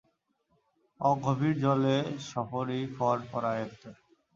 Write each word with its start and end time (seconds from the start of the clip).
অগভীর 0.99 1.55
জলে 1.63 1.97
সফরী 2.29 2.79
ফর-ফরায়তে। 2.95 3.89